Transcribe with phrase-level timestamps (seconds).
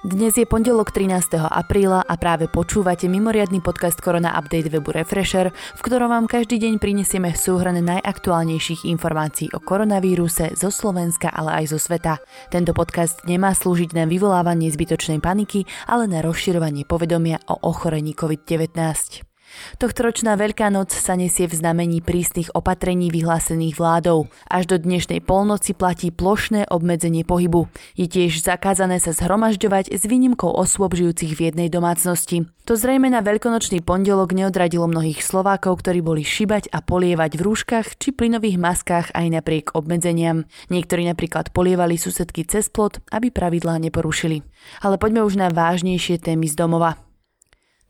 [0.00, 1.36] Dnes je pondelok 13.
[1.44, 6.80] apríla a práve počúvate mimoriadny podcast Korona Update webu Refresher, v ktorom vám každý deň
[6.80, 12.16] prinesieme súhrn najaktuálnejších informácií o koronavíruse zo Slovenska, ale aj zo sveta.
[12.48, 19.29] Tento podcast nemá slúžiť na vyvolávanie zbytočnej paniky, ale na rozširovanie povedomia o ochorení COVID-19.
[19.80, 24.30] Tohtoročná Veľká noc sa nesie v znamení prísnych opatrení vyhlásených vládou.
[24.46, 27.66] Až do dnešnej polnoci platí plošné obmedzenie pohybu.
[27.96, 32.46] Je tiež zakázané sa zhromažďovať s výnimkou osôb žijúcich v jednej domácnosti.
[32.70, 37.98] To zrejme na veľkonočný pondelok neodradilo mnohých Slovákov, ktorí boli šibať a polievať v rúškach
[37.98, 40.46] či plynových maskách aj napriek obmedzeniam.
[40.70, 44.46] Niektorí napríklad polievali susedky cez plot, aby pravidlá neporušili.
[44.86, 47.09] Ale poďme už na vážnejšie témy z domova.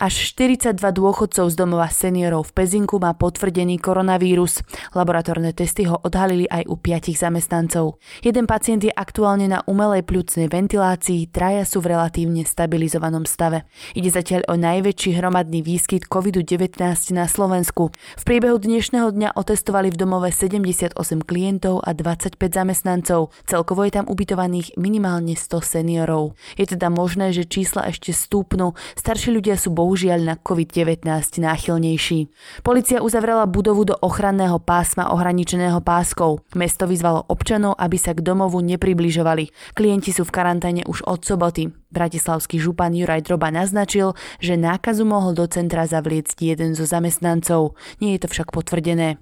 [0.00, 4.64] Až 42 dôchodcov z domova seniorov v Pezinku má potvrdený koronavírus.
[4.96, 8.00] Laboratórne testy ho odhalili aj u piatich zamestnancov.
[8.24, 13.68] Jeden pacient je aktuálne na umelej pľucnej ventilácii, traja sú v relatívne stabilizovanom stave.
[13.92, 16.80] Ide zatiaľ o najväčší hromadný výskyt COVID-19
[17.12, 17.92] na Slovensku.
[17.92, 20.96] V priebehu dnešného dňa otestovali v domove 78
[21.28, 23.36] klientov a 25 zamestnancov.
[23.44, 26.32] Celkovo je tam ubytovaných minimálne 100 seniorov.
[26.56, 28.72] Je teda možné, že čísla ešte stúpnú.
[28.96, 31.02] Starší ľudia sú bohužiaľ bohužiaľ na COVID-19
[31.42, 32.30] náchylnejší.
[32.62, 36.46] Polícia uzavrela budovu do ochranného pásma ohraničeného páskou.
[36.54, 39.74] Mesto vyzvalo občanov, aby sa k domovu nepribližovali.
[39.74, 41.74] Klienti sú v karanténe už od soboty.
[41.90, 47.74] Bratislavský župan Juraj Droba naznačil, že nákazu mohol do centra zavliecť jeden zo zamestnancov.
[47.98, 49.18] Nie je to však potvrdené.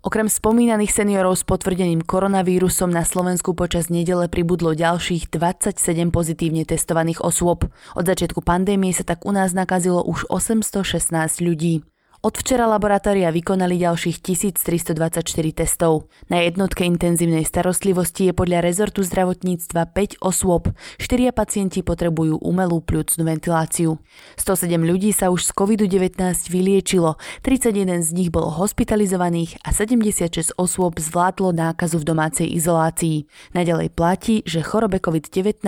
[0.00, 5.76] Okrem spomínaných seniorov s potvrdeným koronavírusom na Slovensku počas nedele pribudlo ďalších 27
[6.08, 7.68] pozitívne testovaných osôb.
[7.92, 11.84] Od začiatku pandémie sa tak u nás nakazilo už 816 ľudí.
[12.20, 15.24] Od včera laboratória vykonali ďalších 1324
[15.56, 16.12] testov.
[16.28, 20.68] Na jednotke intenzívnej starostlivosti je podľa rezortu zdravotníctva 5 osôb.
[21.00, 23.96] 4 pacienti potrebujú umelú pľucnú ventiláciu.
[24.36, 26.20] 107 ľudí sa už z COVID-19
[26.52, 33.24] vyliečilo, 31 z nich bolo hospitalizovaných a 76 osôb zvládlo nákazu v domácej izolácii.
[33.56, 35.64] Naďalej platí, že chorobe COVID-19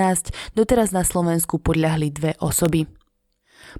[0.53, 3.02] doteraz na Slovensku podľahli dve osoby.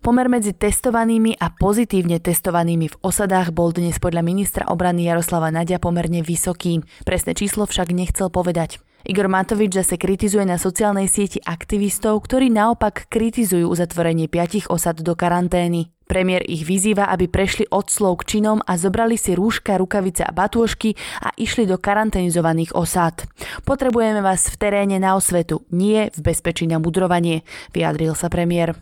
[0.01, 5.77] Pomer medzi testovanými a pozitívne testovanými v osadách bol dnes podľa ministra obrany Jaroslava Nadia
[5.77, 6.81] pomerne vysoký.
[7.05, 8.81] Presné číslo však nechcel povedať.
[9.03, 15.19] Igor Matovič zase kritizuje na sociálnej sieti aktivistov, ktorí naopak kritizujú uzatvorenie piatich osad do
[15.19, 15.91] karantény.
[16.07, 20.31] Premiér ich vyzýva, aby prešli od slov k činom a zobrali si rúška, rukavice a
[20.31, 23.27] batôžky a išli do karanténizovaných osád.
[23.67, 27.43] Potrebujeme vás v teréne na osvetu, nie v bezpečí na mudrovanie,
[27.75, 28.77] vyjadril sa premiér.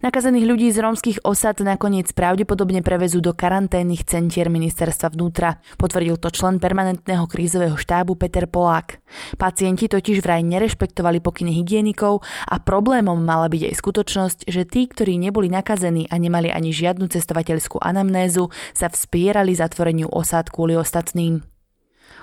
[0.00, 5.58] Nakazených ľudí z rómskych osad nakoniec pravdepodobne prevezú do karanténnych centier ministerstva vnútra.
[5.76, 9.02] Potvrdil to člen permanentného krízového štábu Peter Polák.
[9.36, 15.18] Pacienti totiž vraj nerešpektovali pokyny hygienikov a problémom mala byť aj skutočnosť, že tí, ktorí
[15.18, 21.49] neboli nakazení a nemali ani žiadnu cestovateľskú anamnézu, sa vspierali zatvoreniu osád kvôli ostatným.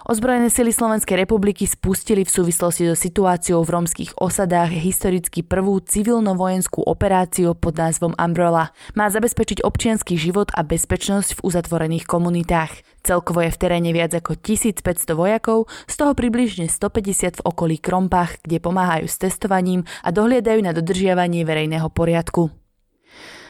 [0.06, 6.86] Ozbrojené sily Slovenskej republiky spustili v súvislosti so situáciou v romských osadách historicky prvú civilno-vojenskú
[6.86, 8.70] operáciu pod názvom Umbrella.
[8.94, 12.86] Má zabezpečiť občianský život a bezpečnosť v uzatvorených komunitách.
[13.02, 18.38] Celkovo je v teréne viac ako 1500 vojakov, z toho približne 150 v okolí Krompach,
[18.46, 22.67] kde pomáhajú s testovaním a dohliadajú na dodržiavanie verejného poriadku.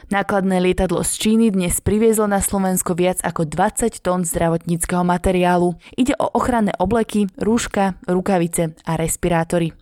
[0.07, 5.75] Nákladné lietadlo z Číny dnes priviezlo na Slovensko viac ako 20 tón zdravotníckého materiálu.
[5.99, 9.75] Ide o ochranné obleky, rúška, rukavice a respirátory.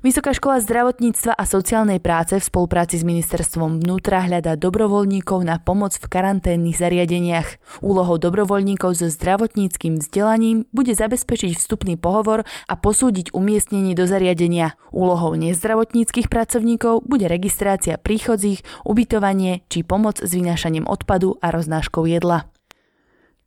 [0.00, 5.98] Vysoká škola zdravotníctva a sociálnej práce v spolupráci s ministerstvom vnútra hľadá dobrovoľníkov na pomoc
[5.98, 7.82] v karanténnych zariadeniach.
[7.82, 14.78] Úlohou dobrovoľníkov so zdravotníckým vzdelaním bude zabezpečiť vstupný pohovor a posúdiť umiestnenie do zariadenia.
[14.94, 22.53] Úlohou nezdravotníckých pracovníkov bude registrácia príchodzích, ubytovanie či pomoc s vynášaním odpadu a roznáškou jedla.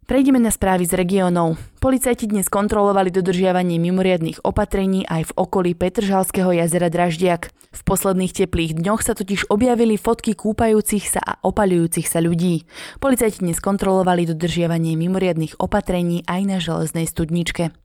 [0.07, 1.59] Prejdeme na správy z regiónov.
[1.83, 7.51] Policajti dnes kontrolovali dodržiavanie mimoriadných opatrení aj v okolí Petržalského jazera Draždiak.
[7.51, 12.63] V posledných teplých dňoch sa totiž objavili fotky kúpajúcich sa a opaľujúcich sa ľudí.
[13.03, 17.75] Policajti dnes kontrolovali dodržiavanie mimoriadných opatrení aj na železnej studničke.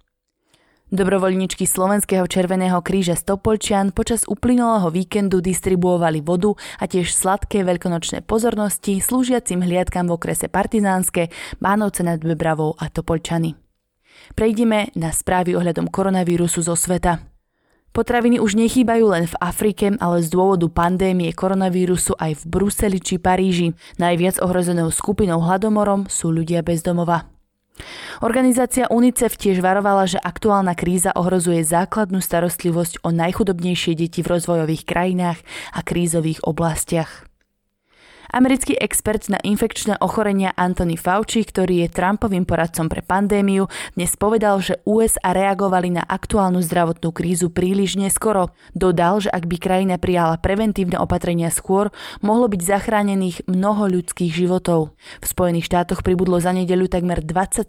[0.93, 9.01] Dobrovoľničky Slovenského Červeného kríža Stopolčian počas uplynulého víkendu distribuovali vodu a tiež sladké veľkonočné pozornosti
[9.01, 11.33] slúžiacim hliadkam v okrese Partizánske,
[11.65, 13.57] Bánovce nad Bebravou a Topolčany.
[14.37, 17.25] Prejdeme na správy ohľadom koronavírusu zo sveta.
[17.97, 23.17] Potraviny už nechýbajú len v Afrike, ale z dôvodu pandémie koronavírusu aj v Bruseli či
[23.17, 23.73] Paríži.
[23.97, 27.33] Najviac ohrozenou skupinou hladomorom sú ľudia bez domova.
[28.21, 34.87] Organizácia UNICEF tiež varovala, že aktuálna kríza ohrozuje základnú starostlivosť o najchudobnejšie deti v rozvojových
[34.87, 35.41] krajinách
[35.75, 37.32] a krízových oblastiach.
[38.33, 44.57] Americký expert na infekčné ochorenia Anthony Fauci, ktorý je Trumpovým poradcom pre pandémiu, dnes povedal,
[44.65, 48.49] že USA reagovali na aktuálnu zdravotnú krízu príliš neskoro.
[48.73, 51.93] Dodal, že ak by krajina prijala preventívne opatrenia skôr,
[52.25, 54.97] mohlo byť zachránených mnoho ľudských životov.
[55.21, 57.69] V Spojených štátoch pribudlo za nedeľu takmer 27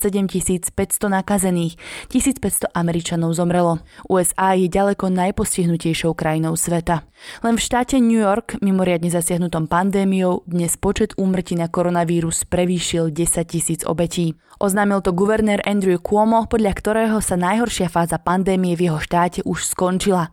[0.72, 0.72] 500
[1.12, 1.76] nakazených,
[2.08, 3.84] 1500 Američanov zomrelo.
[4.08, 7.04] USA je ďaleko najpostihnutejšou krajinou sveta.
[7.44, 13.42] Len v štáte New York, mimoriadne zasiahnutom pandémiou, dnes počet úmrtí na koronavírus prevýšil 10
[13.50, 14.38] tisíc obetí.
[14.62, 19.66] Oznámil to guvernér Andrew Cuomo, podľa ktorého sa najhoršia fáza pandémie v jeho štáte už
[19.66, 20.30] skončila.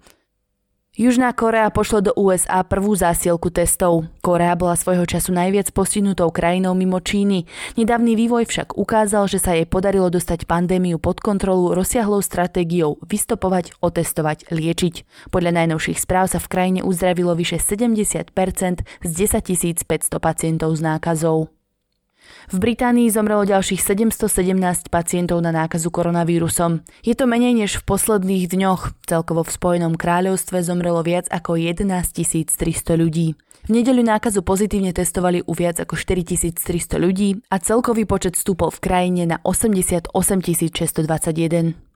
[0.90, 4.10] Južná Korea pošlo do USA prvú zásielku testov.
[4.26, 7.46] Korea bola svojho času najviac postihnutou krajinou mimo Číny.
[7.78, 13.78] Nedávny vývoj však ukázal, že sa jej podarilo dostať pandémiu pod kontrolu rozsiahlou stratégiou vystopovať,
[13.78, 15.30] otestovať, liečiť.
[15.30, 18.34] Podľa najnovších správ sa v krajine uzdravilo vyše 70%
[18.82, 19.86] z 10 500
[20.18, 21.59] pacientov s nákazou.
[22.50, 26.82] V Británii zomrelo ďalších 717 pacientov na nákazu koronavírusom.
[27.04, 28.94] Je to menej než v posledných dňoch.
[29.06, 31.86] Celkovo v Spojenom kráľovstve zomrelo viac ako 11
[32.56, 33.34] 300 ľudí.
[33.60, 38.80] V nedeľu nákazu pozitívne testovali u viac ako 4300 ľudí a celkový počet stúpol v
[38.80, 41.89] krajine na 88 621.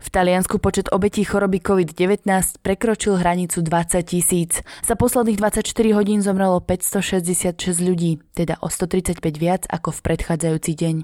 [0.00, 2.24] V Taliansku počet obetí choroby COVID-19
[2.64, 4.64] prekročil hranicu 20 tisíc.
[4.80, 5.60] Za posledných 24
[5.92, 7.52] hodín zomrelo 566
[7.84, 10.96] ľudí, teda o 135 viac ako v predchádzajúci deň.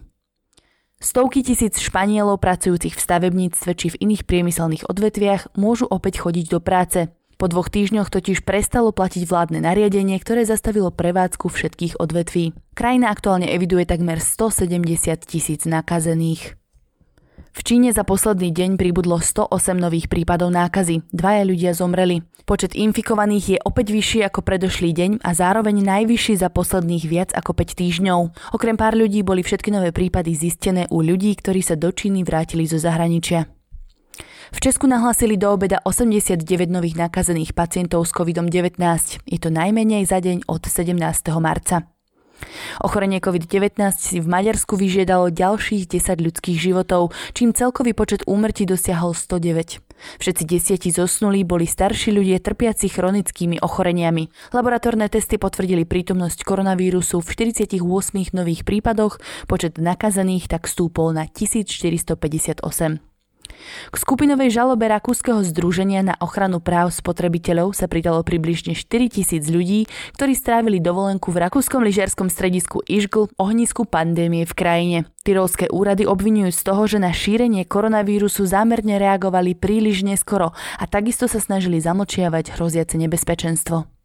[0.96, 6.58] Stovky tisíc Španielov pracujúcich v stavebníctve či v iných priemyselných odvetviach môžu opäť chodiť do
[6.64, 7.12] práce.
[7.36, 12.56] Po dvoch týždňoch totiž prestalo platiť vládne nariadenie, ktoré zastavilo prevádzku všetkých odvetví.
[12.72, 16.56] Krajina aktuálne eviduje takmer 170 tisíc nakazených.
[17.56, 21.08] V Číne za posledný deň pribudlo 108 nových prípadov nákazy.
[21.08, 22.20] Dvaja ľudia zomreli.
[22.44, 27.56] Počet infikovaných je opäť vyšší ako predošlý deň a zároveň najvyšší za posledných viac ako
[27.56, 28.52] 5 týždňov.
[28.52, 32.68] Okrem pár ľudí boli všetky nové prípady zistené u ľudí, ktorí sa do Číny vrátili
[32.68, 33.48] zo zahraničia.
[34.52, 38.76] V Česku nahlásili do obeda 89 nových nakazených pacientov s COVID-19.
[39.24, 40.92] Je to najmenej za deň od 17.
[41.40, 41.95] marca.
[42.82, 49.16] Ochorenie COVID-19 si v Maďarsku vyžiadalo ďalších 10 ľudských životov, čím celkový počet úmrtí dosiahol
[49.16, 49.86] 109.
[50.20, 54.28] Všetci desiati zosnulí boli starší ľudia trpiaci chronickými ochoreniami.
[54.52, 57.80] Laboratórne testy potvrdili prítomnosť koronavírusu v 48
[58.36, 59.18] nových prípadoch,
[59.48, 63.05] počet nakazených tak stúpol na 1458.
[63.90, 69.88] K skupinovej žalobe Rakúskeho združenia na ochranu práv spotrebiteľov sa pridalo približne 4 tisíc ľudí,
[70.14, 74.98] ktorí strávili dovolenku v rakúskom lyžiarskom stredisku Ižgl ohnisku pandémie v krajine.
[75.26, 81.26] Tyrolské úrady obvinujú z toho, že na šírenie koronavírusu zámerne reagovali príliš neskoro a takisto
[81.26, 83.95] sa snažili zamlčiavať hroziace nebezpečenstvo.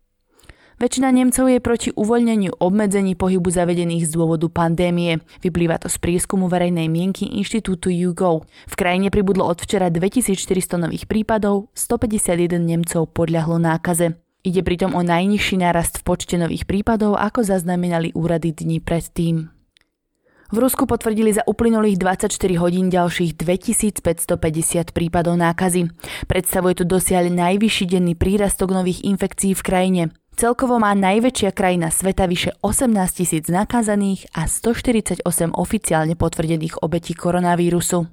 [0.81, 5.21] Väčšina Nemcov je proti uvoľneniu obmedzení pohybu zavedených z dôvodu pandémie.
[5.45, 8.49] Vyplýva to z prieskumu verejnej mienky inštitútu YouGo.
[8.65, 14.17] V krajine pribudlo od včera 2400 nových prípadov, 151 Nemcov podľahlo nákaze.
[14.41, 19.60] Ide pritom o najnižší nárast v počte nových prípadov, ako zaznamenali úrady dní predtým.
[20.51, 22.27] V Rusku potvrdili za uplynulých 24
[22.59, 25.87] hodín ďalších 2550 prípadov nákazy.
[26.27, 30.03] Predstavuje to dosiaľ najvyšší denný prírastok nových infekcií v krajine.
[30.35, 35.23] Celkovo má najväčšia krajina sveta vyše 18 tisíc nakazaných a 148
[35.55, 38.11] oficiálne potvrdených obetí koronavírusu.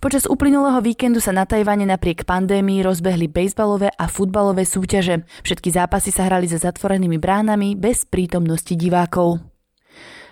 [0.00, 5.28] Počas uplynulého víkendu sa na Tajvane napriek pandémii rozbehli bejsbalové a futbalové súťaže.
[5.44, 9.53] Všetky zápasy sa hrali za zatvorenými bránami bez prítomnosti divákov.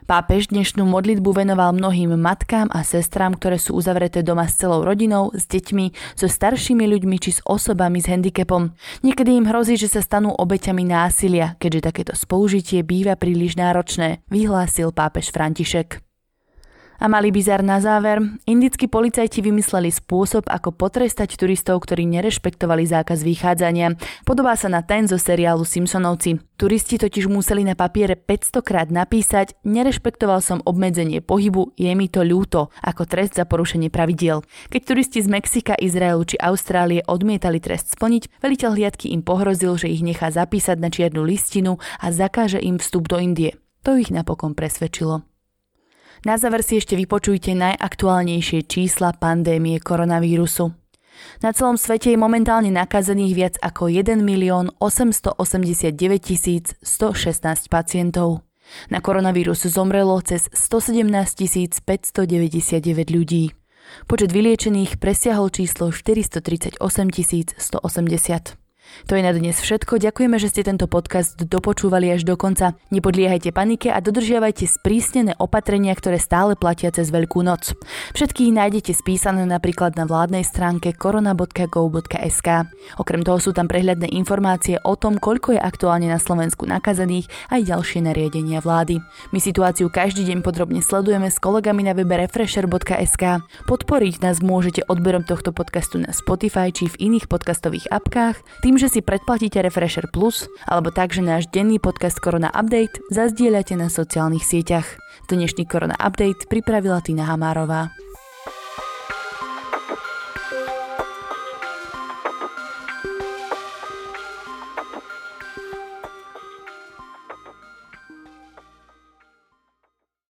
[0.02, 5.30] Pápež dnešnú modlitbu venoval mnohým matkám a sestrám, ktoré sú uzavreté doma s celou rodinou,
[5.30, 8.74] s deťmi, so staršími ľuďmi či s osobami s handicapom.
[9.06, 14.90] Niekedy im hrozí, že sa stanú obeťami násilia, keďže takéto spolužitie býva príliš náročné, vyhlásil
[14.90, 16.11] pápež František.
[17.02, 18.22] A malý bizar na záver.
[18.46, 23.98] Indickí policajti vymysleli spôsob, ako potrestať turistov, ktorí nerešpektovali zákaz vychádzania.
[24.22, 26.38] Podobá sa na ten zo seriálu Simpsonovci.
[26.54, 32.22] Turisti totiž museli na papiere 500 krát napísať nerešpektoval som obmedzenie pohybu, je mi to
[32.22, 34.46] ľúto, ako trest za porušenie pravidiel.
[34.70, 39.90] Keď turisti z Mexika, Izraelu či Austrálie odmietali trest splniť, veliteľ hliadky im pohrozil, že
[39.90, 43.58] ich nechá zapísať na čiernu listinu a zakáže im vstup do Indie.
[43.82, 45.31] To ich napokon presvedčilo.
[46.22, 50.70] Na záver si ešte vypočujte najaktuálnejšie čísla pandémie koronavírusu.
[51.42, 58.46] Na celom svete je momentálne nakazených viac ako 1 milión 889 116 pacientov.
[58.86, 63.50] Na koronavírus zomrelo cez 117 599 ľudí.
[64.06, 68.61] Počet vyliečených presiahol číslo 438 180.
[69.08, 70.02] To je na dnes všetko.
[70.02, 72.74] Ďakujeme, že ste tento podcast dopočúvali až do konca.
[72.92, 77.76] Nepodliehajte panike a dodržiavajte sprísnené opatrenia, ktoré stále platia cez Veľkú noc.
[78.16, 82.48] Všetky nájdete spísané napríklad na vládnej stránke korona.gov.sk.
[82.98, 87.68] Okrem toho sú tam prehľadné informácie o tom, koľko je aktuálne na Slovensku nakazených aj
[87.68, 88.98] ďalšie nariadenia vlády.
[89.30, 93.24] My situáciu každý deň podrobne sledujeme s kolegami na webe refresher.sk.
[93.68, 98.40] Podporiť nás môžete odberom tohto podcastu na Spotify či v iných podcastových apkách.
[98.64, 103.78] Tým, že si predplatíte Refresher Plus, alebo tak, že náš denný podcast Korona Update zazdieľate
[103.78, 104.98] na sociálnych sieťach.
[105.30, 107.94] Dnešný Korona Update pripravila Tina Hamárová.